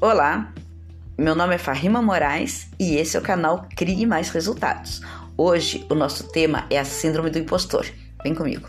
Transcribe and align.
Olá, 0.00 0.54
meu 1.18 1.34
nome 1.34 1.56
é 1.56 1.58
Farrima 1.58 2.00
Moraes 2.00 2.68
e 2.78 2.94
esse 2.98 3.16
é 3.16 3.20
o 3.20 3.22
canal 3.22 3.66
Crie 3.76 4.06
Mais 4.06 4.30
Resultados. 4.30 5.00
Hoje 5.36 5.84
o 5.90 5.94
nosso 5.96 6.30
tema 6.30 6.68
é 6.70 6.78
a 6.78 6.84
Síndrome 6.84 7.30
do 7.30 7.38
Impostor. 7.40 7.84
Vem 8.22 8.32
comigo. 8.32 8.68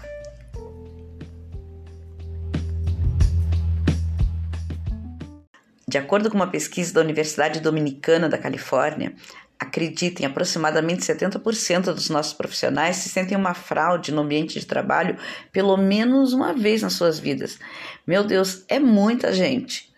De 5.87 5.99
acordo 5.99 6.31
com 6.31 6.35
uma 6.35 6.47
pesquisa 6.49 6.95
da 6.95 7.01
Universidade 7.01 7.59
Dominicana 7.59 8.27
da 8.27 8.39
Califórnia, 8.39 9.13
acreditem, 9.59 10.25
aproximadamente 10.25 11.03
70% 11.03 11.93
dos 11.93 12.09
nossos 12.09 12.33
profissionais 12.33 12.95
se 12.95 13.09
sentem 13.09 13.37
uma 13.37 13.53
fraude 13.53 14.11
no 14.11 14.23
ambiente 14.23 14.59
de 14.59 14.65
trabalho 14.65 15.15
pelo 15.51 15.77
menos 15.77 16.33
uma 16.33 16.53
vez 16.53 16.81
nas 16.81 16.93
suas 16.93 17.19
vidas. 17.19 17.59
Meu 18.07 18.23
Deus, 18.23 18.65
é 18.67 18.79
muita 18.79 19.31
gente. 19.31 19.88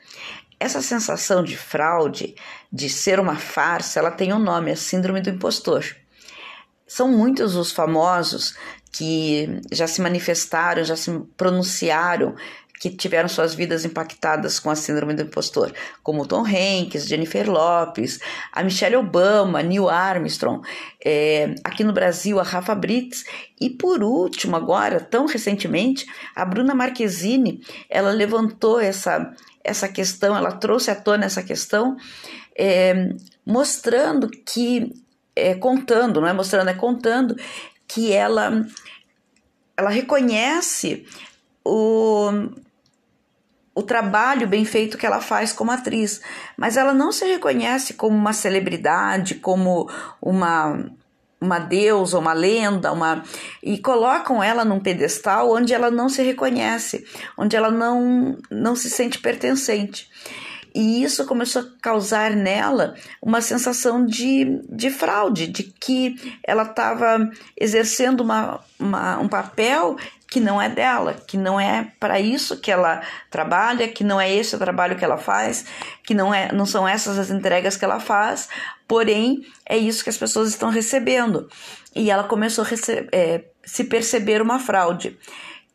Essa 0.62 0.80
sensação 0.80 1.44
de 1.44 1.58
fraude, 1.58 2.36
de 2.72 2.88
ser 2.88 3.20
uma 3.20 3.36
farsa, 3.36 3.98
ela 3.98 4.12
tem 4.12 4.32
um 4.32 4.38
nome, 4.38 4.70
a 4.70 4.76
síndrome 4.76 5.20
do 5.20 5.32
impostor. 5.32 5.84
São 6.86 7.08
muitos 7.08 7.56
os 7.56 7.72
famosos 7.72 8.56
que 8.92 9.60
já 9.72 9.88
se 9.88 10.00
manifestaram, 10.04 10.84
já 10.84 10.96
se 10.96 11.10
pronunciaram 11.36 12.36
que 12.81 12.90
tiveram 12.90 13.30
suas 13.30 13.53
vidas 13.53 13.85
impactadas 13.85 14.59
com 14.59 14.71
a 14.71 14.76
síndrome 14.76 15.13
do 15.13 15.21
impostor, 15.21 15.71
como 16.02 16.26
Tom 16.26 16.44
Hanks, 16.44 17.07
Jennifer 17.07 17.48
Lopes, 17.48 18.20
a 18.52 18.63
Michelle 18.63 18.95
Obama, 18.95 19.62
Neil 19.62 19.88
Armstrong, 19.88 20.67
é, 21.05 21.54
aqui 21.63 21.84
no 21.84 21.94
Brasil 21.94 22.40
a 22.40 22.44
Rafa 22.44 22.73
Brits 22.73 23.23
e 23.59 23.70
por 23.70 24.02
último 24.02 24.55
agora, 24.55 24.99
tão 24.99 25.27
recentemente, 25.27 26.07
a 26.35 26.44
Bruna 26.44 26.73
Marquezine, 26.73 27.62
ela 27.88 28.09
levantou 28.09 28.79
essa 28.79 29.32
essa 29.63 29.88
questão, 29.88 30.35
ela 30.35 30.54
trouxe 30.54 30.90
à 30.90 30.95
tona 30.95 31.26
essa 31.26 31.43
questão, 31.43 31.95
é, 32.57 33.13
mostrando 33.45 34.27
que, 34.27 34.91
é, 35.35 35.54
contando, 35.54 36.20
não 36.20 36.27
é 36.27 36.34
mostrando, 36.34 36.71
é 36.71 36.73
contando 36.73 37.35
que 37.88 38.12
ela 38.12 38.66
ela 39.77 39.91
reconhece 39.91 41.05
o 41.63 42.49
o 43.74 43.82
trabalho 43.82 44.48
bem 44.48 44.66
feito 44.66 44.98
que 44.98 45.05
ela 45.05 45.22
faz 45.22 45.54
como 45.54 45.72
atriz, 45.72 46.22
mas 46.58 46.77
ela 46.77 46.94
não 46.94 47.12
se 47.12 47.26
reconhece 47.26 47.94
como 47.94 48.16
uma 48.16 48.34
celebridade, 48.34 49.36
como 49.36 49.90
uma 50.22 50.91
uma 51.44 51.58
deusa, 51.58 52.20
uma 52.20 52.34
lenda, 52.34 52.91
uma 52.91 53.24
e 53.63 53.80
colocam 53.80 54.44
ela 54.44 54.63
num 54.63 54.80
pedestal 54.80 55.52
onde 55.52 55.74
ela 55.74 55.90
não 55.90 56.08
se 56.08 56.22
reconhece, 56.22 57.04
onde 57.36 57.55
ela 57.55 57.72
não 57.72 58.38
não 58.50 58.76
se 58.76 58.90
sente 58.90 59.18
pertencente. 59.18 60.08
E 60.74 61.04
isso 61.04 61.26
começou 61.26 61.63
a 61.63 61.66
causar 61.82 62.32
nela 62.32 62.96
uma 63.22 63.41
sensação 63.41 64.06
de, 64.06 64.62
de 64.69 64.90
fraude, 64.90 65.47
de 65.47 65.63
que 65.63 66.16
ela 66.46 66.63
estava 66.63 67.30
exercendo 67.59 68.22
uma, 68.22 68.62
uma, 68.80 69.19
um 69.19 69.28
papel 69.28 69.97
que 70.31 70.40
não 70.40 70.62
é 70.62 70.69
dela, 70.69 71.13
que 71.28 71.38
não 71.38 71.59
é 71.59 71.91
para 72.00 72.18
isso 72.18 72.56
que 72.56 72.72
ela 72.72 73.01
trabalha, 73.29 73.90
que 73.90 74.01
não 74.01 74.19
é 74.19 74.34
esse 74.34 74.56
o 74.56 74.57
trabalho 74.57 74.96
que 74.96 75.03
ela 75.03 75.18
faz, 75.18 75.66
que 76.06 76.13
não, 76.13 76.34
é, 76.34 76.53
não 76.53 76.66
são 76.66 76.88
essas 76.88 77.19
as 77.19 77.29
entregas 77.29 77.75
que 77.75 77.84
ela 77.84 78.00
faz, 78.00 78.47
porém 78.88 79.46
é 79.68 79.78
isso 79.78 80.01
que 80.01 80.09
as 80.09 80.16
pessoas 80.16 80.47
estão 80.47 80.69
recebendo. 80.69 81.50
E 81.94 82.09
ela 82.09 82.23
começou 82.23 82.63
a 82.63 82.68
é, 83.12 83.44
se 83.66 83.84
perceber 83.84 84.41
uma 84.41 84.57
fraude 84.57 85.19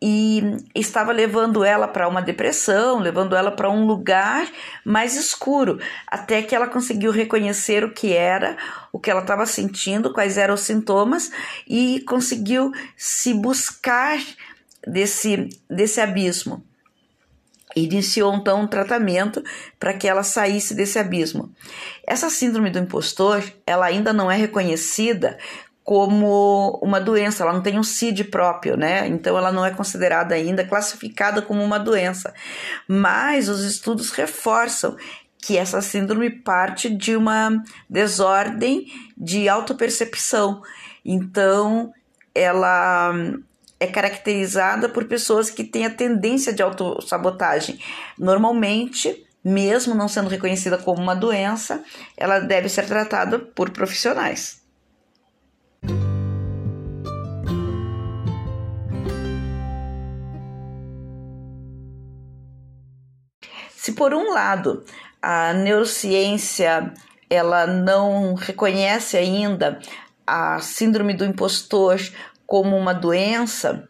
e 0.00 0.42
estava 0.74 1.10
levando 1.10 1.64
ela 1.64 1.88
para 1.88 2.06
uma 2.06 2.20
depressão, 2.20 2.98
levando 2.98 3.34
ela 3.34 3.50
para 3.50 3.70
um 3.70 3.86
lugar 3.86 4.46
mais 4.84 5.16
escuro, 5.16 5.80
até 6.06 6.42
que 6.42 6.54
ela 6.54 6.68
conseguiu 6.68 7.10
reconhecer 7.10 7.82
o 7.82 7.92
que 7.92 8.12
era, 8.12 8.56
o 8.92 8.98
que 8.98 9.10
ela 9.10 9.22
estava 9.22 9.46
sentindo, 9.46 10.12
quais 10.12 10.36
eram 10.36 10.54
os 10.54 10.60
sintomas 10.60 11.30
e 11.66 12.00
conseguiu 12.06 12.72
se 12.96 13.32
buscar 13.32 14.18
desse, 14.86 15.48
desse 15.68 16.00
abismo. 16.00 16.62
Iniciou 17.74 18.34
então 18.34 18.62
um 18.62 18.66
tratamento 18.66 19.42
para 19.78 19.92
que 19.92 20.08
ela 20.08 20.22
saísse 20.22 20.74
desse 20.74 20.98
abismo. 20.98 21.52
Essa 22.06 22.30
síndrome 22.30 22.70
do 22.70 22.78
impostor, 22.78 23.42
ela 23.66 23.84
ainda 23.86 24.12
não 24.12 24.30
é 24.30 24.36
reconhecida 24.36 25.36
como 25.84 26.80
uma 26.82 27.00
doença, 27.00 27.44
ela 27.44 27.52
não 27.52 27.62
tem 27.62 27.78
um 27.78 27.84
CID 27.84 28.24
próprio, 28.24 28.76
né? 28.76 29.06
Então 29.06 29.36
ela 29.36 29.52
não 29.52 29.64
é 29.64 29.70
considerada 29.70 30.34
ainda 30.34 30.66
classificada 30.66 31.42
como 31.42 31.62
uma 31.62 31.78
doença. 31.78 32.34
Mas 32.88 33.48
os 33.48 33.62
estudos 33.62 34.10
reforçam 34.10 34.96
que 35.38 35.56
essa 35.56 35.80
síndrome 35.80 36.30
parte 36.30 36.88
de 36.88 37.14
uma 37.14 37.62
desordem 37.88 38.86
de 39.16 39.48
autopercepção. 39.48 40.60
Então 41.04 41.92
ela 42.34 43.14
é 43.78 43.86
caracterizada 43.86 44.88
por 44.88 45.04
pessoas 45.04 45.50
que 45.50 45.64
têm 45.64 45.86
a 45.86 45.90
tendência 45.90 46.52
de 46.52 46.62
autossabotagem. 46.62 47.78
Normalmente, 48.18 49.26
mesmo 49.44 49.94
não 49.94 50.08
sendo 50.08 50.28
reconhecida 50.28 50.78
como 50.78 51.02
uma 51.02 51.14
doença, 51.14 51.82
ela 52.16 52.38
deve 52.38 52.68
ser 52.68 52.86
tratada 52.86 53.38
por 53.38 53.70
profissionais. 53.70 54.62
Se 63.76 63.92
por 63.92 64.12
um 64.12 64.32
lado 64.32 64.84
a 65.22 65.52
neurociência 65.52 66.92
ela 67.30 67.66
não 67.66 68.34
reconhece 68.34 69.16
ainda 69.16 69.78
a 70.26 70.58
síndrome 70.58 71.14
do 71.14 71.24
impostor 71.24 72.00
como 72.46 72.76
uma 72.76 72.94
doença, 72.94 73.88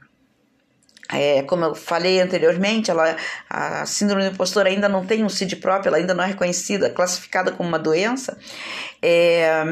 é, 1.10 1.42
como 1.42 1.64
eu 1.64 1.74
falei 1.74 2.20
anteriormente, 2.20 2.90
ela, 2.90 3.16
a 3.48 3.86
síndrome 3.86 4.22
do 4.22 4.34
impostor 4.34 4.66
ainda 4.66 4.88
não 4.88 5.06
tem 5.06 5.24
um 5.24 5.28
CID 5.28 5.56
próprio, 5.56 5.88
ela 5.88 5.98
ainda 5.98 6.14
não 6.14 6.24
é 6.24 6.28
reconhecida, 6.28 6.90
classificada 6.90 7.52
como 7.52 7.68
uma 7.68 7.78
doença. 7.78 8.36
É, 9.00 9.64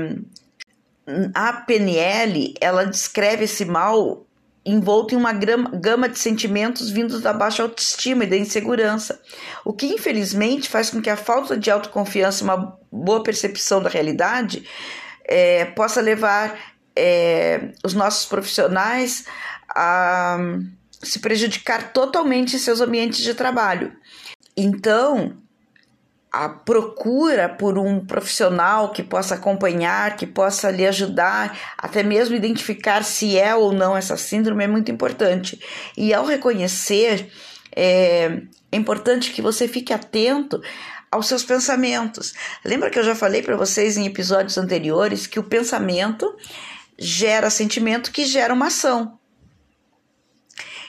a 1.34 1.52
PNL, 1.52 2.54
ela 2.60 2.84
descreve 2.84 3.44
esse 3.44 3.64
mal 3.64 4.24
envolto 4.64 5.14
em 5.14 5.18
uma 5.18 5.32
gama 5.32 6.08
de 6.08 6.18
sentimentos 6.18 6.88
vindos 6.90 7.20
da 7.20 7.34
baixa 7.34 7.62
autoestima 7.62 8.24
e 8.24 8.26
da 8.26 8.36
insegurança, 8.36 9.20
o 9.62 9.74
que 9.74 9.86
infelizmente 9.86 10.70
faz 10.70 10.88
com 10.88 11.02
que 11.02 11.10
a 11.10 11.16
falta 11.16 11.54
de 11.54 11.70
autoconfiança 11.70 12.42
e 12.42 12.44
uma 12.44 12.78
boa 12.90 13.22
percepção 13.22 13.82
da 13.82 13.90
realidade 13.90 14.66
é, 15.26 15.66
possa 15.66 16.00
levar 16.00 16.73
é, 16.96 17.72
os 17.84 17.94
nossos 17.94 18.26
profissionais 18.26 19.24
a 19.68 20.38
se 21.02 21.18
prejudicar 21.18 21.92
totalmente 21.92 22.56
em 22.56 22.58
seus 22.58 22.80
ambientes 22.80 23.20
de 23.20 23.34
trabalho. 23.34 23.92
Então, 24.56 25.36
a 26.32 26.48
procura 26.48 27.48
por 27.48 27.78
um 27.78 28.04
profissional 28.04 28.90
que 28.90 29.02
possa 29.02 29.36
acompanhar, 29.36 30.16
que 30.16 30.26
possa 30.26 30.70
lhe 30.70 30.86
ajudar, 30.86 31.56
até 31.78 32.02
mesmo 32.02 32.34
identificar 32.34 33.04
se 33.04 33.38
é 33.38 33.54
ou 33.54 33.72
não 33.72 33.96
essa 33.96 34.16
síndrome 34.16 34.64
é 34.64 34.66
muito 34.66 34.90
importante. 34.90 35.60
E 35.96 36.12
ao 36.12 36.24
reconhecer, 36.24 37.30
é, 37.74 38.40
é 38.72 38.76
importante 38.76 39.32
que 39.32 39.42
você 39.42 39.68
fique 39.68 39.92
atento 39.92 40.60
aos 41.10 41.28
seus 41.28 41.44
pensamentos. 41.44 42.34
Lembra 42.64 42.90
que 42.90 42.98
eu 42.98 43.04
já 43.04 43.14
falei 43.14 43.40
para 43.40 43.56
vocês 43.56 43.96
em 43.96 44.04
episódios 44.04 44.58
anteriores 44.58 45.28
que 45.28 45.38
o 45.38 45.44
pensamento 45.44 46.34
gera 46.98 47.50
sentimento 47.50 48.10
que 48.12 48.24
gera 48.24 48.54
uma 48.54 48.66
ação. 48.66 49.18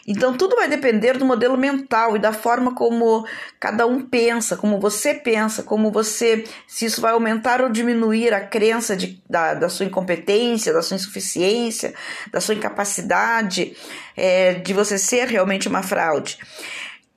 Então, 0.07 0.37
tudo 0.37 0.55
vai 0.55 0.67
depender 0.67 1.17
do 1.17 1.25
modelo 1.25 1.57
mental 1.57 2.15
e 2.15 2.19
da 2.19 2.31
forma 2.31 2.75
como 2.75 3.25
cada 3.59 3.87
um 3.87 4.01
pensa, 4.07 4.55
como 4.55 4.79
você 4.79 5.15
pensa, 5.15 5.63
como 5.63 5.91
você, 5.91 6.43
se 6.67 6.85
isso 6.85 7.01
vai 7.01 7.13
aumentar 7.13 7.59
ou 7.59 7.69
diminuir 7.69 8.31
a 8.31 8.45
crença 8.45 8.95
de, 8.95 9.19
da, 9.27 9.55
da 9.55 9.67
sua 9.67 9.85
incompetência, 9.85 10.71
da 10.71 10.83
sua 10.83 10.95
insuficiência, 10.95 11.95
da 12.31 12.39
sua 12.39 12.53
incapacidade 12.53 13.75
é, 14.15 14.53
de 14.53 14.73
você 14.73 14.99
ser 14.99 15.27
realmente 15.27 15.67
uma 15.67 15.81
fraude. 15.81 16.37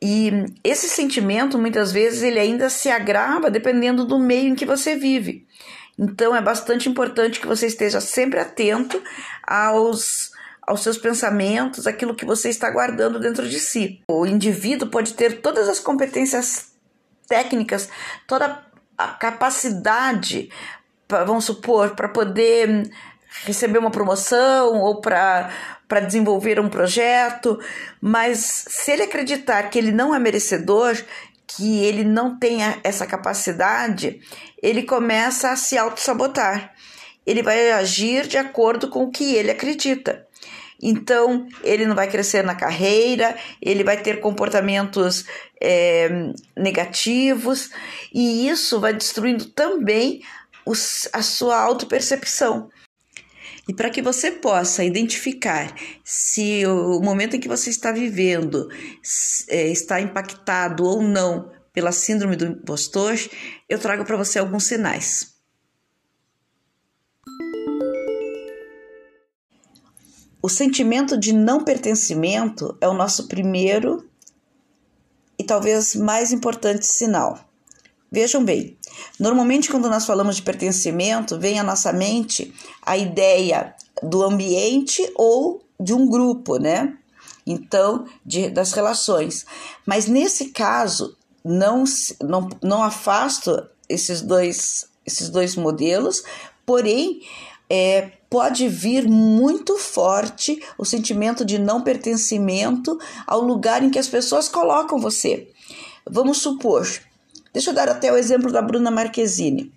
E 0.00 0.32
esse 0.64 0.88
sentimento, 0.88 1.58
muitas 1.58 1.92
vezes, 1.92 2.22
ele 2.22 2.38
ainda 2.38 2.70
se 2.70 2.88
agrava 2.88 3.50
dependendo 3.50 4.06
do 4.06 4.18
meio 4.18 4.48
em 4.48 4.54
que 4.54 4.64
você 4.64 4.96
vive. 4.96 5.46
Então, 5.98 6.34
é 6.34 6.40
bastante 6.40 6.88
importante 6.88 7.40
que 7.40 7.46
você 7.46 7.66
esteja 7.66 8.00
sempre 8.00 8.38
atento 8.38 9.02
aos 9.42 10.36
aos 10.68 10.82
seus 10.82 10.98
pensamentos, 10.98 11.86
aquilo 11.86 12.14
que 12.14 12.26
você 12.26 12.50
está 12.50 12.70
guardando 12.70 13.18
dentro 13.18 13.48
de 13.48 13.58
si. 13.58 14.02
O 14.06 14.26
indivíduo 14.26 14.90
pode 14.90 15.14
ter 15.14 15.40
todas 15.40 15.66
as 15.66 15.80
competências 15.80 16.72
técnicas, 17.26 17.88
toda 18.26 18.62
a 18.96 19.08
capacidade, 19.08 20.50
vamos 21.08 21.46
supor, 21.46 21.94
para 21.96 22.08
poder 22.08 22.90
receber 23.44 23.78
uma 23.78 23.90
promoção 23.90 24.80
ou 24.80 25.00
para 25.00 25.50
para 25.88 26.00
desenvolver 26.00 26.60
um 26.60 26.68
projeto, 26.68 27.58
mas 27.98 28.64
se 28.68 28.92
ele 28.92 29.04
acreditar 29.04 29.70
que 29.70 29.78
ele 29.78 29.90
não 29.90 30.14
é 30.14 30.18
merecedor, 30.18 30.94
que 31.48 31.82
ele 31.82 32.04
não 32.04 32.38
tenha 32.38 32.78
essa 32.84 33.06
capacidade, 33.06 34.20
ele 34.62 34.82
começa 34.82 35.50
a 35.50 35.56
se 35.56 35.78
auto-sabotar. 35.78 36.74
Ele 37.26 37.42
vai 37.42 37.72
agir 37.72 38.26
de 38.26 38.36
acordo 38.36 38.88
com 38.88 39.04
o 39.04 39.10
que 39.10 39.34
ele 39.34 39.50
acredita. 39.50 40.26
Então, 40.80 41.48
ele 41.64 41.86
não 41.86 41.96
vai 41.96 42.08
crescer 42.08 42.44
na 42.44 42.54
carreira, 42.54 43.36
ele 43.60 43.82
vai 43.82 44.00
ter 44.00 44.20
comportamentos 44.20 45.24
é, 45.60 46.08
negativos, 46.56 47.70
e 48.14 48.48
isso 48.48 48.78
vai 48.78 48.92
destruindo 48.92 49.46
também 49.46 50.22
os, 50.64 51.08
a 51.12 51.20
sua 51.20 51.58
autopercepção. 51.58 52.70
E 53.68 53.74
para 53.74 53.90
que 53.90 54.00
você 54.00 54.30
possa 54.30 54.82
identificar 54.82 55.74
se 56.02 56.64
o 56.66 57.00
momento 57.02 57.36
em 57.36 57.40
que 57.40 57.48
você 57.48 57.68
está 57.68 57.92
vivendo 57.92 58.66
é, 59.48 59.68
está 59.68 60.00
impactado 60.00 60.84
ou 60.84 61.02
não 61.02 61.52
pela 61.70 61.92
síndrome 61.92 62.34
do 62.34 62.46
impostor, 62.46 63.14
eu 63.68 63.78
trago 63.78 64.06
para 64.06 64.16
você 64.16 64.38
alguns 64.38 64.64
sinais. 64.64 65.34
O 70.40 70.48
sentimento 70.48 71.18
de 71.18 71.34
não 71.34 71.62
pertencimento 71.62 72.74
é 72.80 72.88
o 72.88 72.94
nosso 72.94 73.28
primeiro 73.28 74.08
e 75.38 75.44
talvez 75.44 75.94
mais 75.94 76.32
importante 76.32 76.86
sinal. 76.86 77.38
Vejam 78.10 78.42
bem, 78.42 78.77
normalmente 79.18 79.70
quando 79.70 79.88
nós 79.88 80.04
falamos 80.04 80.36
de 80.36 80.42
pertencimento, 80.42 81.38
vem 81.38 81.58
à 81.58 81.62
nossa 81.62 81.92
mente 81.92 82.54
a 82.82 82.96
ideia 82.96 83.74
do 84.02 84.22
ambiente 84.22 85.10
ou 85.14 85.62
de 85.80 85.92
um 85.92 86.06
grupo, 86.08 86.56
né? 86.56 86.96
Então, 87.46 88.04
de, 88.24 88.50
das 88.50 88.72
relações. 88.72 89.46
Mas 89.86 90.06
nesse 90.06 90.50
caso, 90.50 91.16
não, 91.44 91.84
não, 92.22 92.48
não 92.62 92.82
afasto 92.82 93.66
esses 93.88 94.20
dois, 94.20 94.86
esses 95.06 95.30
dois 95.30 95.56
modelos, 95.56 96.22
porém, 96.66 97.22
é, 97.70 98.12
pode 98.28 98.68
vir 98.68 99.08
muito 99.08 99.78
forte 99.78 100.62
o 100.76 100.84
sentimento 100.84 101.44
de 101.44 101.58
não 101.58 101.82
pertencimento 101.82 102.98
ao 103.26 103.40
lugar 103.40 103.82
em 103.82 103.90
que 103.90 103.98
as 103.98 104.08
pessoas 104.08 104.48
colocam 104.48 104.98
você. 104.98 105.48
Vamos 106.08 106.38
supor, 106.38 106.86
Deixa 107.52 107.70
eu 107.70 107.74
dar 107.74 107.88
até 107.88 108.12
o 108.12 108.16
exemplo 108.16 108.52
da 108.52 108.62
Bruna 108.62 108.90
Marquezine. 108.90 109.72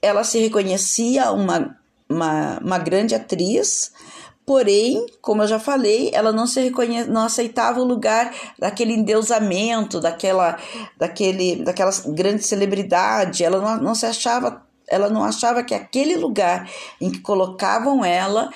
Ela 0.00 0.24
se 0.24 0.38
reconhecia 0.38 1.30
uma, 1.30 1.76
uma, 2.08 2.58
uma 2.58 2.78
grande 2.78 3.14
atriz, 3.14 3.92
porém, 4.44 5.06
como 5.20 5.42
eu 5.42 5.48
já 5.48 5.58
falei, 5.58 6.10
ela 6.12 6.32
não 6.32 6.46
se 6.46 6.60
reconhe... 6.60 7.04
não 7.04 7.22
aceitava 7.22 7.80
o 7.80 7.84
lugar 7.84 8.34
daquele 8.58 8.92
endeusamento, 8.92 10.00
daquela, 10.00 10.58
daquele, 10.96 11.64
daquela 11.64 11.92
grande 12.08 12.42
celebridade, 12.42 13.44
ela 13.44 13.60
não, 13.60 13.82
não 13.82 13.94
se 13.94 14.06
achava 14.06 14.62
ela 14.88 15.08
não 15.08 15.24
achava 15.24 15.62
que 15.62 15.74
aquele 15.74 16.16
lugar 16.16 16.68
em 17.00 17.10
que 17.10 17.20
colocavam 17.20 18.04
ela 18.04 18.50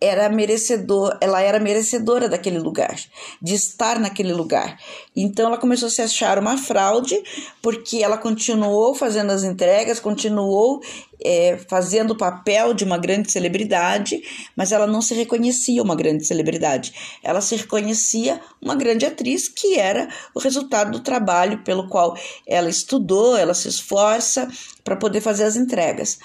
era 0.00 0.28
merecedor, 0.28 1.16
ela 1.20 1.40
era 1.40 1.58
merecedora 1.58 2.28
daquele 2.28 2.58
lugar, 2.58 2.94
de 3.40 3.54
estar 3.54 3.98
naquele 3.98 4.32
lugar. 4.32 4.78
Então 5.16 5.46
ela 5.46 5.56
começou 5.56 5.88
a 5.88 5.90
se 5.90 6.02
achar 6.02 6.38
uma 6.38 6.58
fraude, 6.58 7.16
porque 7.62 8.02
ela 8.02 8.18
continuou 8.18 8.94
fazendo 8.94 9.30
as 9.30 9.44
entregas, 9.44 10.00
continuou 10.00 10.82
é, 11.24 11.56
fazendo 11.68 12.10
o 12.10 12.16
papel 12.16 12.74
de 12.74 12.84
uma 12.84 12.98
grande 12.98 13.32
celebridade, 13.32 14.20
mas 14.54 14.72
ela 14.72 14.86
não 14.86 15.00
se 15.00 15.14
reconhecia 15.14 15.82
uma 15.82 15.96
grande 15.96 16.26
celebridade. 16.26 16.92
Ela 17.22 17.40
se 17.40 17.56
reconhecia 17.56 18.40
uma 18.60 18.74
grande 18.74 19.06
atriz, 19.06 19.48
que 19.48 19.78
era 19.78 20.08
o 20.34 20.38
resultado 20.38 20.90
do 20.90 21.00
trabalho 21.00 21.62
pelo 21.64 21.88
qual 21.88 22.14
ela 22.46 22.68
estudou, 22.68 23.36
ela 23.36 23.54
se 23.54 23.68
esforça 23.68 24.48
para 24.82 24.96
poder 24.96 25.22
fazer 25.22 25.44
as 25.44 25.56
entregas. 25.56 26.18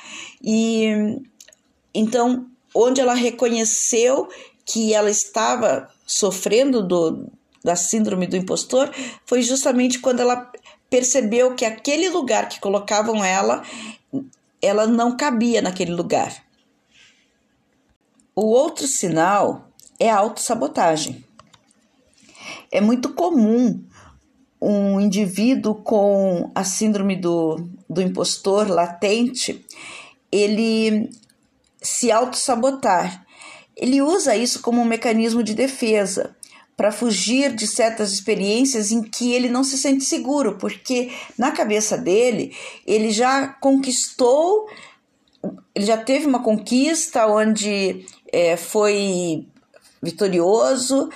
E 0.44 1.18
então 1.94 2.46
onde 2.74 3.02
ela 3.02 3.14
reconheceu 3.14 4.28
que 4.66 4.94
ela 4.94 5.10
estava 5.10 5.90
sofrendo 6.06 6.86
do, 6.86 7.28
da 7.64 7.76
síndrome 7.76 8.28
do 8.28 8.38
impostor 8.38 8.92
foi 9.26 9.42
justamente 9.42 10.00
quando 10.00 10.20
ela 10.20 10.52
percebeu 10.90 11.56
que 11.56 11.66
aquele 11.66 12.10
lugar 12.10 12.50
que 12.50 12.60
colocavam 12.60 13.24
ela, 13.24 13.64
ela 14.62 14.88
não 14.88 15.16
cabia 15.16 15.62
naquele 15.62 15.92
lugar. 15.92 16.44
O 18.36 18.46
outro 18.46 18.88
sinal 18.88 19.70
é 20.00 20.10
a 20.10 20.18
autossabotagem. 20.18 21.24
É 22.72 22.80
muito 22.80 23.14
comum 23.14 23.84
um 24.62 25.00
indivíduo 25.00 25.76
com 25.76 26.52
a 26.54 26.64
síndrome 26.64 27.16
do, 27.16 27.70
do 27.90 28.02
impostor 28.02 28.68
latente, 28.68 29.66
ele 30.32 31.10
se 31.82 32.12
auto-sabotar. 32.12 33.26
Ele 33.76 34.02
usa 34.02 34.36
isso 34.36 34.62
como 34.62 34.82
um 34.82 34.86
mecanismo 34.86 35.44
de 35.44 35.54
defesa 35.54 36.36
para 36.76 36.92
fugir 36.92 37.54
de 37.54 37.68
certas 37.68 38.14
experiências 38.14 38.92
em 38.92 39.02
que 39.02 39.34
ele 39.34 39.50
não 39.50 39.66
se 39.66 39.78
sente 39.78 40.04
seguro, 40.06 40.58
porque 40.58 41.12
na 41.38 41.52
cabeça 41.52 41.98
dele 41.98 42.56
ele 42.88 43.12
já 43.12 43.48
conquistou, 43.48 44.70
ele 45.76 45.86
já 45.86 45.98
teve 45.98 46.26
uma 46.26 46.42
conquista 46.42 47.28
onde 47.28 48.06
é, 48.32 48.56
foi 48.56 49.46
vitorioso, 50.02 51.10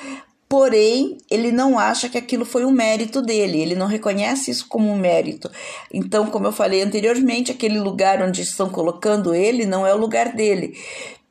porém 0.54 1.18
ele 1.32 1.52
não 1.52 1.80
acha 1.80 2.08
que 2.08 2.16
aquilo 2.16 2.46
foi 2.46 2.64
um 2.64 2.70
mérito 2.70 3.24
dele, 3.24 3.60
ele 3.60 3.74
não 3.74 3.88
reconhece 3.88 4.52
isso 4.52 4.68
como 4.70 4.88
um 4.88 4.96
mérito. 4.96 5.50
Então, 5.92 6.28
como 6.28 6.46
eu 6.46 6.52
falei 6.52 6.84
anteriormente, 6.84 7.52
aquele 7.52 7.80
lugar 7.80 8.22
onde 8.22 8.44
estão 8.44 8.70
colocando 8.70 9.34
ele 9.34 9.66
não 9.66 9.84
é 9.84 9.92
o 9.96 9.98
lugar 9.98 10.32
dele. 10.32 10.78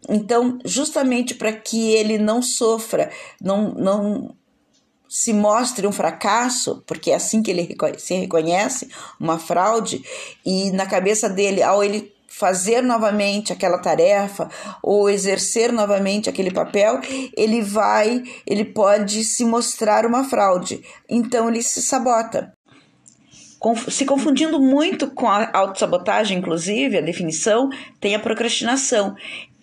Então, 0.08 0.58
justamente 0.64 1.36
para 1.36 1.52
que 1.52 1.92
ele 1.92 2.18
não 2.18 2.42
sofra, 2.42 3.12
não, 3.40 3.72
não 3.74 4.34
se 5.08 5.32
mostre 5.32 5.86
um 5.86 5.92
fracasso, 5.92 6.82
porque 6.84 7.12
é 7.12 7.14
assim 7.14 7.44
que 7.44 7.52
ele 7.52 7.76
se 7.98 8.14
reconhece, 8.14 8.88
uma 9.20 9.38
fraude, 9.38 10.02
e 10.44 10.72
na 10.72 10.84
cabeça 10.84 11.28
dele, 11.28 11.62
ao 11.62 11.84
ele 11.84 12.12
fazer 12.32 12.80
novamente 12.80 13.52
aquela 13.52 13.78
tarefa 13.78 14.48
ou 14.82 15.10
exercer 15.10 15.70
novamente 15.70 16.30
aquele 16.30 16.50
papel, 16.50 16.98
ele 17.36 17.60
vai, 17.60 18.22
ele 18.46 18.64
pode 18.64 19.22
se 19.22 19.44
mostrar 19.44 20.06
uma 20.06 20.24
fraude. 20.24 20.82
Então 21.08 21.48
ele 21.48 21.62
se 21.62 21.82
sabota. 21.82 22.52
Se 23.88 24.04
confundindo 24.04 24.58
muito 24.58 25.10
com 25.10 25.28
a 25.28 25.50
autossabotagem, 25.52 26.38
inclusive, 26.38 26.98
a 26.98 27.02
definição 27.02 27.68
tem 28.00 28.14
a 28.14 28.18
procrastinação, 28.18 29.14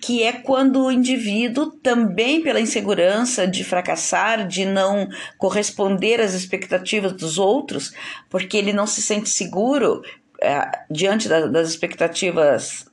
que 0.02 0.24
é 0.24 0.32
quando 0.32 0.86
o 0.86 0.92
indivíduo, 0.92 1.72
também 1.82 2.42
pela 2.42 2.62
insegurança 2.62 3.46
de 3.46 3.64
fracassar, 3.64 4.48
de 4.48 4.64
não 4.64 5.08
corresponder 5.38 6.22
às 6.22 6.34
expectativas 6.34 7.12
dos 7.12 7.38
outros, 7.38 7.92
porque 8.30 8.56
ele 8.56 8.72
não 8.72 8.88
se 8.88 9.02
sente 9.02 9.28
seguro 9.28 10.02
é, 10.42 10.70
diante 10.90 11.28
da, 11.28 11.48
das 11.48 11.70
expectativas 11.70 12.86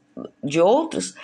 de 0.43 0.61
outros, 0.61 1.15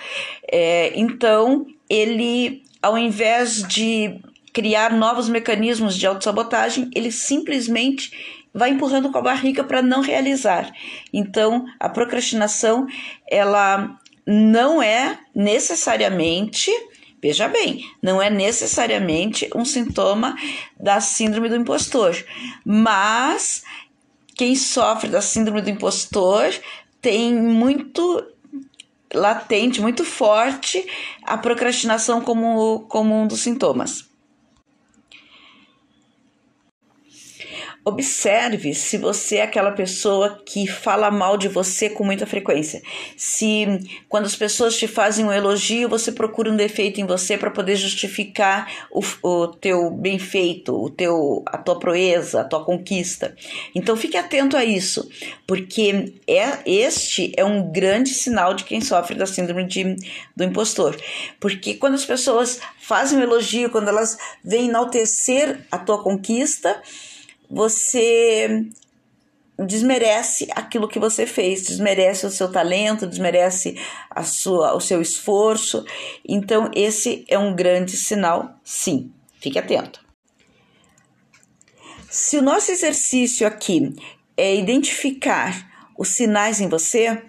é, 0.51 0.91
então 0.99 1.65
ele, 1.89 2.63
ao 2.81 2.97
invés 2.97 3.63
de 3.67 4.19
criar 4.53 4.93
novos 4.93 5.27
mecanismos 5.27 5.97
de 5.97 6.05
autossabotagem, 6.05 6.89
ele 6.93 7.11
simplesmente 7.11 8.11
vai 8.53 8.69
empurrando 8.69 9.11
com 9.11 9.17
a 9.17 9.21
barriga 9.21 9.63
para 9.63 9.81
não 9.81 10.01
realizar. 10.01 10.71
Então, 11.11 11.65
a 11.79 11.89
procrastinação, 11.89 12.85
ela 13.27 13.99
não 14.25 14.81
é 14.81 15.17
necessariamente, 15.35 16.69
veja 17.21 17.47
bem, 17.47 17.83
não 18.01 18.21
é 18.21 18.29
necessariamente 18.29 19.49
um 19.55 19.65
sintoma 19.65 20.35
da 20.79 21.01
síndrome 21.01 21.49
do 21.49 21.55
impostor, 21.55 22.15
mas 22.63 23.63
quem 24.35 24.55
sofre 24.55 25.09
da 25.09 25.21
síndrome 25.21 25.61
do 25.61 25.69
impostor 25.69 26.53
tem 27.01 27.33
muito 27.33 28.25
latente, 29.13 29.81
muito 29.81 30.03
forte 30.03 30.85
a 31.23 31.37
procrastinação 31.37 32.21
como, 32.21 32.81
como 32.89 33.15
um 33.15 33.27
dos 33.27 33.41
sintomas. 33.41 34.05
Observe 37.85 38.73
se 38.73 38.97
você 38.97 39.37
é 39.37 39.41
aquela 39.41 39.71
pessoa 39.71 40.41
que 40.45 40.65
fala 40.65 41.11
mal 41.11 41.35
de 41.35 41.49
você 41.49 41.89
com 41.89 42.05
muita 42.05 42.25
frequência. 42.25 42.81
Se 43.17 43.65
quando 44.07 44.25
as 44.25 44.37
pessoas 44.37 44.77
te 44.77 44.87
fazem 44.87 45.25
um 45.25 45.31
elogio, 45.33 45.89
você 45.89 46.09
procura 46.09 46.49
um 46.49 46.55
defeito 46.55 47.01
em 47.01 47.05
você 47.05 47.37
para 47.37 47.51
poder 47.51 47.75
justificar 47.75 48.71
o, 48.89 49.01
o 49.21 49.47
teu 49.47 49.91
bem 49.91 50.17
feito, 50.17 50.73
o 50.73 50.89
teu, 50.89 51.43
a 51.45 51.57
tua 51.57 51.77
proeza, 51.77 52.39
a 52.39 52.45
tua 52.45 52.63
conquista. 52.63 53.35
Então 53.75 53.97
fique 53.97 54.15
atento 54.15 54.55
a 54.55 54.63
isso, 54.63 55.09
porque 55.45 56.13
é 56.25 56.59
este 56.65 57.33
é 57.35 57.43
um 57.43 57.69
grande 57.69 58.11
sinal 58.11 58.53
de 58.53 58.63
quem 58.63 58.79
sofre 58.79 59.15
da 59.15 59.25
síndrome 59.25 59.65
de, 59.65 59.97
do 60.33 60.45
impostor. 60.45 60.95
Porque 61.37 61.73
quando 61.73 61.95
as 61.95 62.05
pessoas 62.05 62.61
fazem 62.79 63.19
um 63.19 63.21
elogio, 63.21 63.69
quando 63.69 63.89
elas 63.89 64.17
vêm 64.41 64.69
enaltecer 64.69 65.65
a 65.69 65.77
tua 65.77 66.01
conquista, 66.01 66.81
você 67.49 68.65
desmerece 69.57 70.47
aquilo 70.51 70.87
que 70.87 70.99
você 70.99 71.25
fez, 71.25 71.63
desmerece 71.63 72.25
o 72.25 72.31
seu 72.31 72.51
talento, 72.51 73.05
desmerece 73.05 73.79
a 74.09 74.23
sua, 74.23 74.75
o 74.75 74.79
seu 74.79 75.01
esforço. 75.01 75.85
Então, 76.27 76.71
esse 76.73 77.23
é 77.27 77.37
um 77.37 77.55
grande 77.55 77.95
sinal, 77.95 78.55
sim. 78.63 79.11
Fique 79.39 79.59
atento. 79.59 80.03
Se 82.09 82.37
o 82.37 82.41
nosso 82.41 82.71
exercício 82.71 83.45
aqui 83.45 83.93
é 84.37 84.55
identificar 84.55 85.71
os 85.97 86.09
sinais 86.09 86.59
em 86.59 86.67
você, 86.67 87.21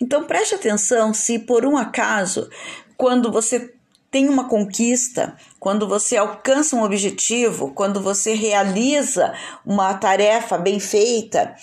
então 0.00 0.24
preste 0.24 0.54
atenção 0.54 1.12
se 1.12 1.38
por 1.38 1.64
um 1.64 1.76
acaso, 1.76 2.48
quando 2.96 3.30
você 3.30 3.74
tem 4.10 4.28
uma 4.28 4.48
conquista, 4.48 5.36
quando 5.58 5.86
você 5.86 6.16
alcança 6.16 6.74
um 6.74 6.82
objetivo, 6.82 7.72
quando 7.72 8.00
você 8.00 8.34
realiza 8.34 9.32
uma 9.64 9.94
tarefa 9.94 10.58
bem 10.58 10.80
feita, 10.80 11.54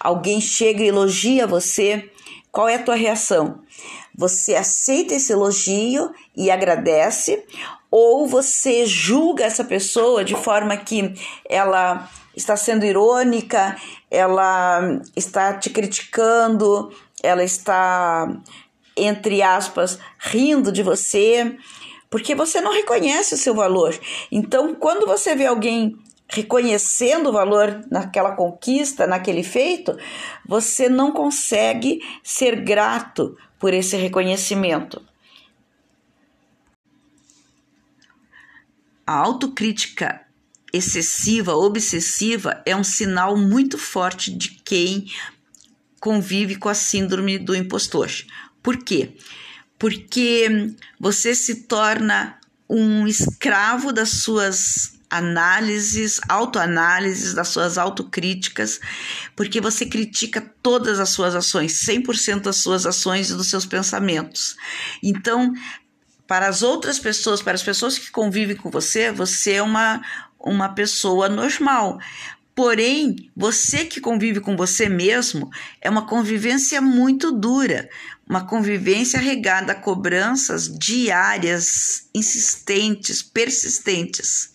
alguém 0.00 0.40
chega 0.40 0.82
e 0.82 0.88
elogia 0.88 1.46
você, 1.46 2.10
qual 2.50 2.68
é 2.68 2.74
a 2.74 2.82
tua 2.82 2.96
reação? 2.96 3.60
Você 4.14 4.54
aceita 4.54 5.14
esse 5.14 5.32
elogio 5.32 6.12
e 6.36 6.50
agradece, 6.50 7.44
ou 7.90 8.26
você 8.26 8.84
julga 8.84 9.44
essa 9.44 9.62
pessoa 9.62 10.24
de 10.24 10.34
forma 10.34 10.76
que 10.76 11.14
ela 11.48 12.10
está 12.36 12.56
sendo 12.56 12.84
irônica, 12.84 13.76
ela 14.10 15.00
está 15.14 15.54
te 15.54 15.70
criticando, 15.70 16.92
ela 17.22 17.44
está, 17.44 18.28
entre 18.96 19.40
aspas, 19.42 19.98
rindo 20.18 20.72
de 20.72 20.82
você 20.82 21.56
porque 22.12 22.34
você 22.34 22.60
não 22.60 22.74
reconhece 22.74 23.34
o 23.34 23.38
seu 23.38 23.54
valor. 23.54 23.98
Então, 24.30 24.74
quando 24.74 25.06
você 25.06 25.34
vê 25.34 25.46
alguém 25.46 25.96
reconhecendo 26.28 27.30
o 27.30 27.32
valor 27.32 27.86
naquela 27.90 28.36
conquista, 28.36 29.06
naquele 29.06 29.42
feito, 29.42 29.96
você 30.46 30.90
não 30.90 31.10
consegue 31.10 32.00
ser 32.22 32.60
grato 32.60 33.34
por 33.58 33.72
esse 33.72 33.96
reconhecimento. 33.96 35.02
A 39.06 39.14
autocrítica 39.14 40.20
excessiva, 40.70 41.54
obsessiva, 41.54 42.62
é 42.66 42.76
um 42.76 42.84
sinal 42.84 43.38
muito 43.38 43.78
forte 43.78 44.30
de 44.30 44.50
quem 44.62 45.06
convive 45.98 46.56
com 46.56 46.68
a 46.68 46.74
síndrome 46.74 47.38
do 47.38 47.56
impostor. 47.56 48.10
Por 48.62 48.76
quê? 48.84 49.16
Porque 49.82 50.46
você 50.96 51.34
se 51.34 51.64
torna 51.64 52.38
um 52.70 53.04
escravo 53.04 53.92
das 53.92 54.10
suas 54.10 54.92
análises, 55.10 56.20
autoanálises, 56.28 57.34
das 57.34 57.48
suas 57.48 57.76
autocríticas, 57.76 58.78
porque 59.34 59.60
você 59.60 59.84
critica 59.84 60.40
todas 60.62 61.00
as 61.00 61.08
suas 61.08 61.34
ações, 61.34 61.84
100% 61.84 62.42
das 62.42 62.58
suas 62.58 62.86
ações 62.86 63.30
e 63.30 63.34
dos 63.34 63.48
seus 63.48 63.66
pensamentos. 63.66 64.54
Então, 65.02 65.52
para 66.28 66.46
as 66.46 66.62
outras 66.62 67.00
pessoas, 67.00 67.42
para 67.42 67.54
as 67.54 67.62
pessoas 67.64 67.98
que 67.98 68.12
convivem 68.12 68.54
com 68.54 68.70
você, 68.70 69.10
você 69.10 69.54
é 69.54 69.62
uma, 69.64 70.00
uma 70.38 70.68
pessoa 70.68 71.28
normal. 71.28 71.98
Porém, 72.54 73.30
você 73.34 73.86
que 73.86 74.00
convive 74.00 74.40
com 74.40 74.56
você 74.56 74.88
mesmo 74.88 75.50
é 75.80 75.88
uma 75.88 76.06
convivência 76.06 76.82
muito 76.82 77.32
dura, 77.32 77.88
uma 78.28 78.46
convivência 78.46 79.18
regada 79.18 79.72
a 79.72 79.80
cobranças 79.80 80.68
diárias, 80.68 82.08
insistentes, 82.14 83.22
persistentes. 83.22 84.54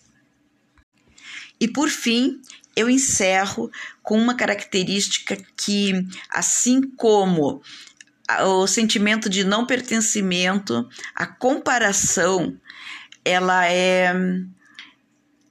E 1.60 1.66
por 1.66 1.88
fim, 1.88 2.40
eu 2.76 2.88
encerro 2.88 3.68
com 4.00 4.16
uma 4.16 4.36
característica 4.36 5.36
que, 5.56 6.06
assim 6.30 6.80
como 6.96 7.60
o 8.44 8.66
sentimento 8.68 9.28
de 9.28 9.42
não 9.42 9.66
pertencimento, 9.66 10.88
a 11.16 11.26
comparação, 11.26 12.56
ela 13.24 13.66
é 13.66 14.14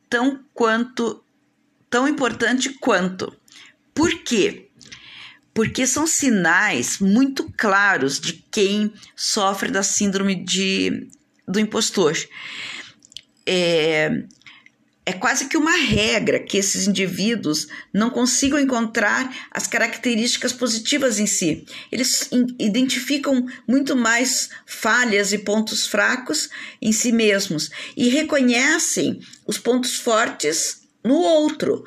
tão 0.09 0.39
quanto 0.53 1.21
tão 1.89 2.07
importante 2.07 2.69
quanto. 2.79 3.35
Por 3.93 4.13
quê? 4.23 4.69
Porque 5.53 5.87
são 5.87 6.05
sinais 6.05 6.99
muito 6.99 7.51
claros 7.57 8.19
de 8.19 8.33
quem 8.51 8.93
sofre 9.15 9.71
da 9.71 9.81
síndrome 9.81 10.35
de, 10.35 11.07
do 11.47 11.59
impostor. 11.59 12.15
É, 13.45 14.23
é 15.07 15.13
quase 15.13 15.45
que 15.45 15.55
uma 15.55 15.77
regra 15.77 16.37
que 16.37 16.57
esses 16.57 16.85
indivíduos 16.85 17.65
não 17.93 18.09
consigam 18.09 18.59
encontrar 18.59 19.47
as 19.49 19.65
características 19.65 20.51
positivas 20.51 21.17
em 21.17 21.25
si. 21.25 21.65
Eles 21.89 22.29
identificam 22.59 23.47
muito 23.65 23.95
mais 23.95 24.49
falhas 24.65 25.31
e 25.31 25.37
pontos 25.37 25.87
fracos 25.87 26.49
em 26.81 26.91
si 26.91 27.13
mesmos 27.13 27.71
e 27.95 28.09
reconhecem 28.09 29.21
os 29.45 29.57
pontos 29.57 29.95
fortes 29.95 30.86
no 31.07 31.15
outro, 31.15 31.83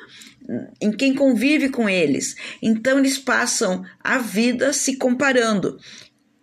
em 0.81 0.91
quem 0.91 1.13
convive 1.13 1.69
com 1.69 1.87
eles. 1.87 2.35
Então 2.61 2.99
eles 2.99 3.17
passam 3.17 3.85
a 4.03 4.17
vida 4.17 4.73
se 4.73 4.97
comparando, 4.97 5.79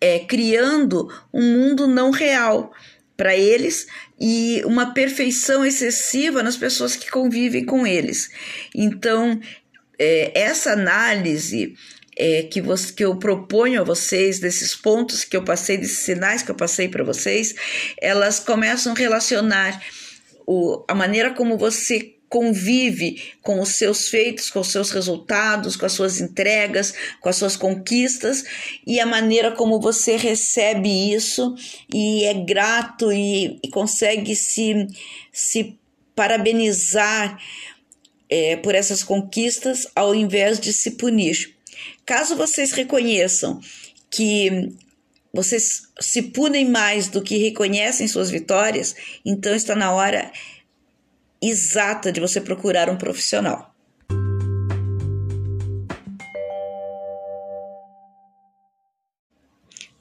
é, 0.00 0.20
criando 0.20 1.08
um 1.32 1.42
mundo 1.42 1.86
não 1.86 2.10
real 2.10 2.72
para 3.16 3.36
eles 3.36 3.86
e 4.18 4.62
uma 4.64 4.94
perfeição 4.94 5.64
excessiva 5.64 6.42
nas 6.42 6.56
pessoas 6.56 6.94
que 6.94 7.10
convivem 7.10 7.64
com 7.64 7.84
eles. 7.84 8.30
Então, 8.72 9.40
é, 9.98 10.30
essa 10.40 10.72
análise 10.72 11.74
é, 12.16 12.44
que, 12.44 12.60
você, 12.60 12.92
que 12.92 13.04
eu 13.04 13.16
proponho 13.16 13.80
a 13.80 13.84
vocês, 13.84 14.38
desses 14.38 14.74
pontos 14.74 15.24
que 15.24 15.36
eu 15.36 15.44
passei, 15.44 15.76
desses 15.76 15.98
sinais 15.98 16.42
que 16.42 16.50
eu 16.50 16.54
passei 16.54 16.88
para 16.88 17.02
vocês, 17.02 17.54
elas 18.00 18.38
começam 18.38 18.92
a 18.92 18.96
relacionar 18.96 19.82
o, 20.46 20.84
a 20.88 20.94
maneira 20.94 21.32
como 21.34 21.58
você 21.58 22.17
convive 22.28 23.32
com 23.42 23.60
os 23.60 23.70
seus 23.70 24.08
feitos, 24.08 24.50
com 24.50 24.60
os 24.60 24.68
seus 24.68 24.90
resultados, 24.90 25.76
com 25.76 25.86
as 25.86 25.92
suas 25.92 26.20
entregas, 26.20 26.92
com 27.20 27.28
as 27.28 27.36
suas 27.36 27.56
conquistas 27.56 28.44
e 28.86 29.00
a 29.00 29.06
maneira 29.06 29.52
como 29.52 29.80
você 29.80 30.16
recebe 30.16 31.12
isso 31.12 31.54
e 31.92 32.24
é 32.24 32.34
grato 32.34 33.10
e, 33.10 33.58
e 33.62 33.68
consegue 33.70 34.36
se, 34.36 34.86
se 35.32 35.78
parabenizar 36.14 37.40
é, 38.28 38.56
por 38.56 38.74
essas 38.74 39.02
conquistas 39.02 39.86
ao 39.94 40.14
invés 40.14 40.60
de 40.60 40.72
se 40.72 40.92
punir. 40.92 41.54
Caso 42.04 42.36
vocês 42.36 42.72
reconheçam 42.72 43.60
que 44.10 44.72
vocês 45.32 45.82
se 46.00 46.22
punem 46.22 46.68
mais 46.68 47.08
do 47.08 47.22
que 47.22 47.36
reconhecem 47.36 48.08
suas 48.08 48.30
vitórias, 48.30 48.94
então 49.24 49.54
está 49.54 49.74
na 49.74 49.92
hora 49.92 50.30
exata 51.40 52.10
de 52.12 52.20
você 52.20 52.40
procurar 52.40 52.90
um 52.90 52.96
profissional. 52.96 53.74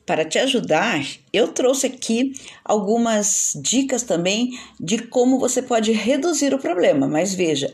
Para 0.06 0.24
te 0.24 0.40
ajudar, 0.40 1.06
eu 1.34 1.50
trouxe 1.50 1.88
aqui 1.88 2.32
algumas 2.64 3.52
dicas 3.62 4.04
também 4.04 4.58
de 4.80 5.00
como 5.00 5.38
você 5.38 5.62
pode 5.62 5.92
reduzir 5.92 6.54
o 6.54 6.60
problema. 6.60 7.08
Mas 7.10 7.34
veja, 7.34 7.74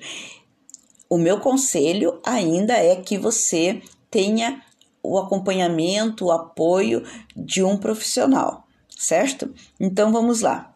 o 1.08 1.16
meu 1.16 1.40
conselho 1.40 2.20
ainda 2.26 2.74
é 2.74 2.96
que 2.96 3.20
você 3.20 3.84
tenha 4.10 4.64
o 5.04 5.20
acompanhamento, 5.20 6.26
o 6.26 6.32
apoio 6.32 7.04
de 7.36 7.62
um 7.62 7.78
profissional, 7.78 8.68
certo? 8.90 9.54
Então 9.80 10.12
vamos 10.12 10.42
lá 10.42 10.73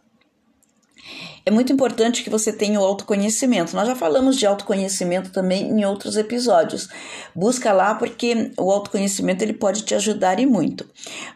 é 1.46 1.52
muito 1.52 1.72
importante 1.72 2.24
que 2.24 2.30
você 2.30 2.52
tenha 2.52 2.80
o 2.80 2.84
autoconhecimento. 2.84 3.76
Nós 3.76 3.88
já 3.88 3.96
falamos 3.96 4.38
de 4.38 4.46
autoconhecimento 4.46 5.32
também 5.32 5.70
em 5.70 5.86
outros 5.86 6.18
episódios. 6.18 6.90
Busca 7.34 7.72
lá 7.72 7.96
porque 7.96 8.52
o 8.58 8.70
autoconhecimento 8.70 9.44
ele 9.44 9.54
pode 9.54 9.84
te 9.84 9.96
ajudar 9.96 10.40
e 10.40 10.46
muito. 10.46 10.86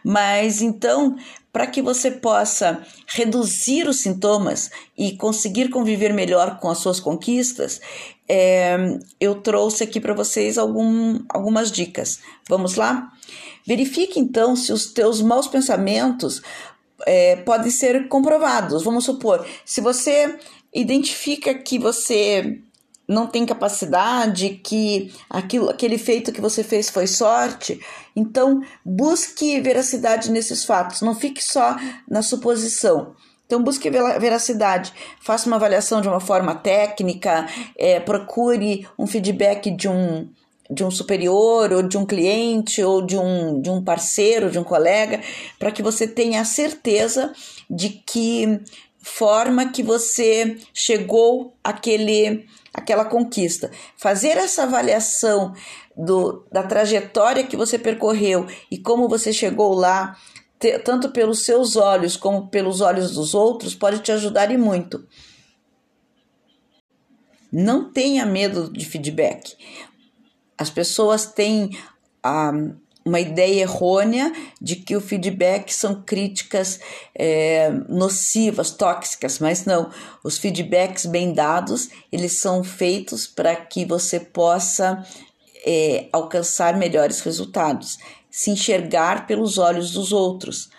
Mas 0.04 0.60
então, 0.60 1.16
para 1.52 1.66
que 1.66 1.80
você 1.80 2.10
possa 2.10 2.82
reduzir 3.06 3.88
os 3.88 4.00
sintomas 4.00 4.70
e 4.96 5.16
conseguir 5.16 5.70
conviver 5.70 6.12
melhor 6.12 6.58
com 6.58 6.68
as 6.68 6.78
suas 6.78 7.00
conquistas, 7.00 7.80
é, 8.28 8.98
eu 9.20 9.36
trouxe 9.36 9.84
aqui 9.84 10.00
para 10.00 10.14
vocês 10.14 10.58
algum, 10.58 11.20
algumas 11.28 11.70
dicas. 11.72 12.20
Vamos 12.48 12.74
lá? 12.74 13.12
Verifique 13.66 14.18
então 14.18 14.56
se 14.56 14.72
os 14.72 14.92
teus 14.92 15.20
maus 15.20 15.46
pensamentos 15.46 16.42
é, 17.06 17.36
podem 17.36 17.70
ser 17.70 18.08
comprovados. 18.08 18.82
Vamos 18.82 19.04
supor, 19.04 19.46
se 19.64 19.80
você 19.80 20.38
identifica 20.72 21.54
que 21.54 21.78
você 21.78 22.60
não 23.06 23.26
tem 23.26 23.44
capacidade, 23.44 24.60
que 24.62 25.12
aquilo, 25.28 25.68
aquele 25.68 25.98
feito 25.98 26.32
que 26.32 26.40
você 26.40 26.64
fez 26.64 26.88
foi 26.88 27.06
sorte, 27.06 27.80
então 28.16 28.62
busque 28.84 29.60
veracidade 29.60 30.30
nesses 30.30 30.64
fatos, 30.64 31.02
não 31.02 31.14
fique 31.14 31.42
só 31.42 31.76
na 32.08 32.22
suposição. 32.22 33.14
Então, 33.44 33.62
busque 33.62 33.90
veracidade, 33.90 34.94
faça 35.20 35.46
uma 35.46 35.56
avaliação 35.56 36.00
de 36.00 36.08
uma 36.08 36.20
forma 36.20 36.54
técnica, 36.54 37.46
é, 37.76 38.00
procure 38.00 38.88
um 38.98 39.06
feedback 39.06 39.70
de 39.70 39.90
um, 39.90 40.26
de 40.72 40.84
um 40.84 40.90
superior, 40.90 41.72
ou 41.72 41.82
de 41.82 41.98
um 41.98 42.06
cliente, 42.06 42.82
ou 42.82 43.02
de 43.02 43.16
um, 43.16 43.60
de 43.60 43.70
um 43.70 43.82
parceiro, 43.82 44.50
de 44.50 44.58
um 44.58 44.64
colega, 44.64 45.20
para 45.58 45.70
que 45.70 45.82
você 45.82 46.06
tenha 46.06 46.40
a 46.40 46.44
certeza 46.44 47.32
de 47.68 47.90
que 47.90 48.60
forma 49.02 49.70
que 49.70 49.82
você 49.82 50.56
chegou 50.72 51.54
àquele, 51.62 52.46
àquela 52.72 53.04
conquista. 53.04 53.70
Fazer 53.96 54.36
essa 54.38 54.62
avaliação 54.62 55.52
do, 55.96 56.46
da 56.50 56.62
trajetória 56.62 57.44
que 57.44 57.56
você 57.56 57.78
percorreu 57.78 58.46
e 58.70 58.78
como 58.78 59.08
você 59.08 59.32
chegou 59.32 59.74
lá, 59.74 60.16
te, 60.58 60.78
tanto 60.78 61.10
pelos 61.10 61.44
seus 61.44 61.76
olhos 61.76 62.16
como 62.16 62.46
pelos 62.46 62.80
olhos 62.80 63.12
dos 63.14 63.34
outros, 63.34 63.74
pode 63.74 63.98
te 63.98 64.12
ajudar 64.12 64.50
e 64.52 64.56
muito. 64.56 65.04
Não 67.52 67.92
tenha 67.92 68.24
medo 68.24 68.72
de 68.72 68.86
feedback. 68.86 69.56
As 70.58 70.70
pessoas 70.70 71.26
têm 71.26 71.76
a, 72.22 72.52
uma 73.04 73.20
ideia 73.20 73.62
errônea 73.62 74.32
de 74.60 74.76
que 74.76 74.94
o 74.96 75.00
feedback 75.00 75.72
são 75.72 76.02
críticas 76.02 76.80
é, 77.14 77.70
nocivas, 77.88 78.70
tóxicas, 78.70 79.38
mas 79.38 79.64
não. 79.64 79.90
Os 80.22 80.38
feedbacks 80.38 81.06
bem 81.06 81.32
dados, 81.32 81.90
eles 82.10 82.40
são 82.40 82.62
feitos 82.62 83.26
para 83.26 83.54
que 83.56 83.84
você 83.84 84.20
possa 84.20 85.04
é, 85.66 86.08
alcançar 86.12 86.76
melhores 86.76 87.20
resultados, 87.20 87.98
se 88.30 88.50
enxergar 88.50 89.26
pelos 89.26 89.58
olhos 89.58 89.92
dos 89.92 90.12
outros. 90.12 90.70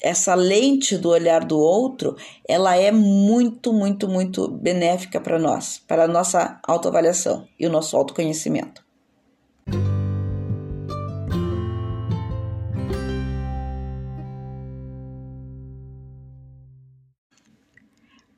Essa 0.00 0.34
lente 0.34 0.96
do 0.96 1.08
olhar 1.08 1.44
do 1.44 1.58
outro, 1.58 2.16
ela 2.46 2.76
é 2.76 2.92
muito, 2.92 3.72
muito, 3.72 4.06
muito 4.06 4.46
benéfica 4.46 5.20
para 5.20 5.38
nós, 5.38 5.82
para 5.88 6.04
a 6.04 6.08
nossa 6.08 6.60
autoavaliação 6.62 7.48
e 7.58 7.66
o 7.66 7.70
nosso 7.70 7.96
autoconhecimento. 7.96 8.85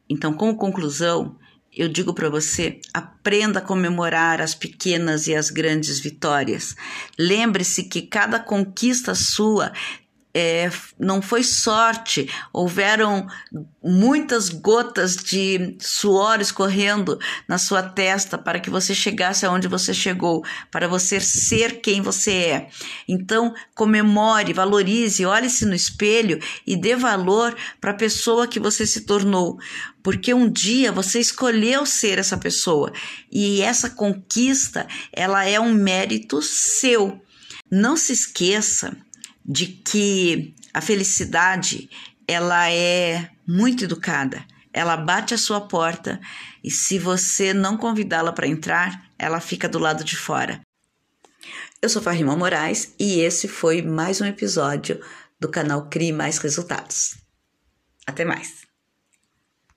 Então, 0.09 0.33
como 0.33 0.57
conclusão, 0.57 1.37
eu 1.73 1.89
digo 1.89 2.15
para 2.15 2.31
você: 2.31 2.81
aprenda 2.93 3.59
a 3.59 3.63
comemorar 3.63 4.41
as 4.41 4.55
pequenas 4.55 5.27
e 5.27 5.35
as 5.35 5.51
grandes 5.51 6.01
vitórias. 6.01 6.75
Lembre-se 7.19 7.85
que 7.85 8.03
cada 8.03 8.41
conquista 8.41 9.15
sua 9.15 9.73
é, 10.39 10.71
não 10.97 11.21
foi 11.21 11.43
sorte, 11.43 12.31
houveram 12.53 13.27
muitas 13.83 14.49
gotas 14.49 15.17
de 15.17 15.77
suor 15.81 16.41
escorrendo 16.41 17.19
na 17.49 17.59
sua 17.59 17.83
testa 17.83 18.39
para 18.39 18.61
que 18.61 18.71
você 18.71 18.95
chegasse 18.95 19.45
aonde 19.45 19.67
você 19.67 19.93
chegou, 19.93 20.45
para 20.71 20.87
você 20.87 21.19
ser 21.19 21.81
quem 21.81 22.01
você 22.01 22.31
é. 22.31 22.69
Então, 23.09 23.53
comemore, 23.75 24.53
valorize, 24.53 25.27
olhe-se 25.27 25.67
no 25.67 25.75
espelho 25.75 26.39
e 26.65 26.77
dê 26.77 26.95
valor 26.95 27.57
para 27.81 27.91
a 27.91 27.95
pessoa 27.95 28.47
que 28.47 28.61
você 28.61 28.87
se 28.87 29.01
tornou, 29.01 29.59
porque 30.05 30.33
um 30.33 30.49
dia 30.49 30.93
você 30.93 31.19
escolheu 31.19 31.85
ser 31.85 32.21
essa 32.21 32.37
pessoa 32.37 32.93
e 33.33 33.61
essa 33.61 33.91
conquista, 33.91 34.87
ela 35.13 35.45
é 35.45 35.59
um 35.59 35.73
mérito 35.73 36.41
seu. 36.41 37.21
Não 37.69 37.97
se 37.97 38.13
esqueça 38.13 38.97
de 39.49 39.67
que 39.67 40.55
a 40.75 40.83
felicidade 40.83 41.89
ela 42.27 42.71
é 42.71 43.31
muito 43.47 43.85
educada. 43.85 44.45
Ela 44.71 44.95
bate 44.99 45.33
a 45.33 45.39
sua 45.39 45.63
porta 45.63 46.21
e 46.63 46.71
se 46.71 46.99
você 46.99 47.55
não 47.55 47.79
convidá-la 47.79 48.31
para 48.31 48.47
entrar, 48.47 49.11
ela 49.19 49.41
fica 49.41 49.67
do 49.67 49.79
lado 49.79 50.05
de 50.05 50.15
fora. 50.15 50.61
Eu 51.81 51.89
sou 51.89 52.03
Farrima 52.03 52.37
Moraes 52.37 52.95
e 52.99 53.21
esse 53.21 53.49
foi 53.49 53.81
mais 53.81 54.21
um 54.21 54.27
episódio 54.27 55.01
do 55.41 55.49
canal 55.49 55.89
Crie 55.89 56.13
Mais 56.13 56.37
Resultados. 56.37 57.17
Até 58.07 58.25
mais! 58.25 58.68